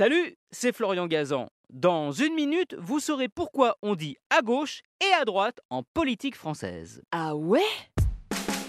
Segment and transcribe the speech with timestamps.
[0.00, 1.50] Salut, c'est Florian Gazan.
[1.68, 6.36] Dans une minute, vous saurez pourquoi on dit à gauche et à droite en politique
[6.36, 7.02] française.
[7.12, 7.60] Ah ouais?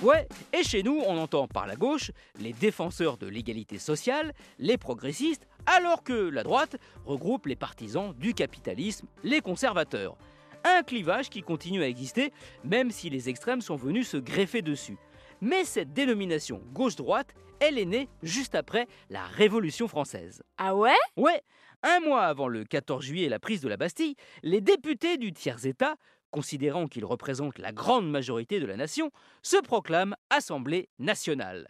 [0.02, 4.78] Ouais, et chez nous, on entend par la gauche les défenseurs de l'égalité sociale, les
[4.78, 6.76] progressistes, alors que la droite
[7.06, 10.18] regroupe les partisans du capitalisme, les conservateurs.
[10.66, 12.34] Un clivage qui continue à exister,
[12.66, 14.98] même si les extrêmes sont venus se greffer dessus.
[15.40, 20.44] Mais cette dénomination gauche-droite, elle est née juste après la Révolution française.
[20.58, 20.96] Ah ouais?
[21.16, 21.42] Ouais,
[21.84, 25.32] un mois avant le 14 juillet et la prise de la Bastille, les députés du
[25.32, 25.96] tiers-État,
[26.32, 29.12] considérant qu'ils représentent la grande majorité de la nation,
[29.44, 31.68] se proclament Assemblée nationale.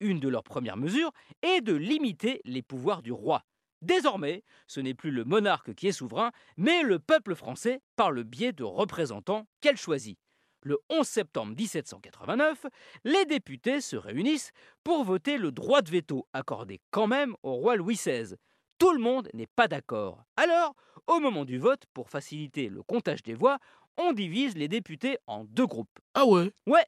[0.00, 3.42] Une de leurs premières mesures est de limiter les pouvoirs du roi.
[3.82, 8.22] Désormais, ce n'est plus le monarque qui est souverain, mais le peuple français par le
[8.22, 10.18] biais de représentants qu'elle choisit
[10.62, 12.66] le 11 septembre 1789,
[13.04, 14.52] les députés se réunissent
[14.84, 18.36] pour voter le droit de veto accordé quand même au roi Louis XVI.
[18.78, 20.24] Tout le monde n'est pas d'accord.
[20.36, 20.74] Alors,
[21.06, 23.58] au moment du vote, pour faciliter le comptage des voix,
[23.96, 25.98] on divise les députés en deux groupes.
[26.14, 26.50] Ah ouais?
[26.66, 26.84] Ouais,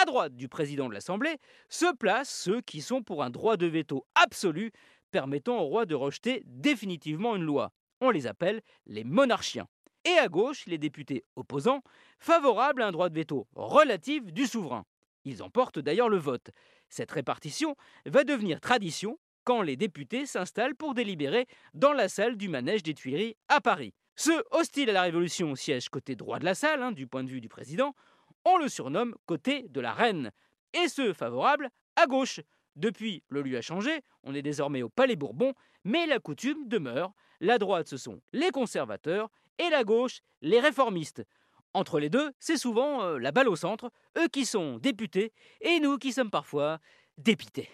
[0.00, 1.36] à droite du président de l'Assemblée
[1.68, 4.72] se placent ceux qui sont pour un droit de veto absolu
[5.10, 7.70] permettant au roi de rejeter définitivement une loi.
[8.00, 9.68] On les appelle les monarchiens
[10.04, 11.82] et à gauche les députés opposants,
[12.18, 14.84] favorables à un droit de veto relatif du souverain.
[15.24, 16.50] Ils emportent d'ailleurs le vote.
[16.88, 22.48] Cette répartition va devenir tradition quand les députés s'installent pour délibérer dans la salle du
[22.48, 23.94] manège des Tuileries à Paris.
[24.16, 27.30] Ceux hostiles à la Révolution siègent côté droit de la salle, hein, du point de
[27.30, 27.94] vue du président.
[28.44, 30.30] On le surnomme côté de la reine.
[30.72, 32.40] Et ceux favorables à gauche.
[32.76, 37.12] Depuis, le lieu a changé, on est désormais au Palais Bourbon, mais la coutume demeure.
[37.40, 41.22] La droite, ce sont les conservateurs et la gauche, les réformistes.
[41.72, 45.80] Entre les deux, c'est souvent euh, la balle au centre, eux qui sont députés et
[45.80, 46.78] nous qui sommes parfois
[47.18, 47.68] dépités.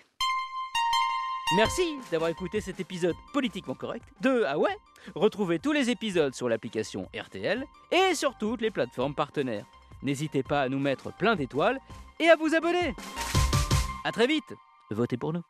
[1.56, 4.76] Merci d'avoir écouté cet épisode politiquement correct de Ah ouais
[5.14, 9.66] Retrouvez tous les épisodes sur l'application RTL et sur toutes les plateformes partenaires.
[10.02, 11.80] N'hésitez pas à nous mettre plein d'étoiles
[12.20, 12.94] et à vous abonner.
[14.04, 14.54] A très vite
[14.90, 15.42] Votez pour nous